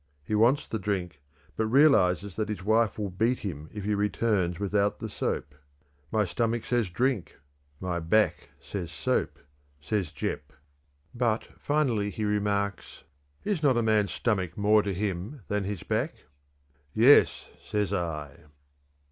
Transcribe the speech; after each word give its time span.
He 0.23 0.33
wants 0.33 0.67
the 0.67 0.79
drink, 0.79 1.21
but 1.55 1.67
realizes 1.67 2.35
that 2.35 2.49
his 2.49 2.63
wife 2.63 2.97
will 2.97 3.11
beat 3.11 3.37
him 3.41 3.69
if 3.71 3.83
he 3.83 3.93
returns 3.93 4.59
without 4.59 4.97
the 4.97 5.07
soap. 5.07 5.53
"My 6.11 6.25
stomach 6.25 6.65
says 6.65 6.89
drink; 6.89 7.37
my 7.79 7.99
back 7.99 8.49
says 8.59 8.91
soap," 8.91 9.37
says 9.79 10.11
Jeppe. 10.11 10.55
"But," 11.13 11.43
finally 11.59 12.09
he 12.09 12.25
remarks, 12.25 13.03
"is 13.43 13.61
not 13.61 13.77
a 13.77 13.83
man's 13.83 14.11
stomach 14.11 14.57
more 14.57 14.81
to 14.81 14.91
him 14.91 15.41
than 15.49 15.65
his 15.65 15.83
back? 15.83 16.23
Yes, 16.95 17.49
says 17.63 17.93
I." 17.93 18.45